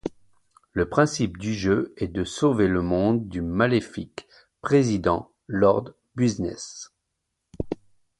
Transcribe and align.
Le 0.73 0.89
principe 0.89 1.37
du 1.37 1.53
jeu 1.53 1.93
est 1.95 2.07
de 2.07 2.23
sauver 2.23 2.67
le 2.67 2.81
monde 2.81 3.27
du 3.27 3.39
maléfique 3.43 4.27
Président 4.59 5.31
Lord 5.47 5.91
Business. 6.15 6.91